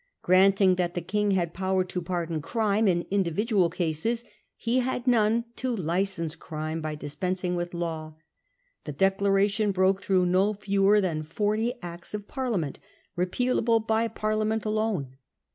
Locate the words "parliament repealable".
12.27-13.85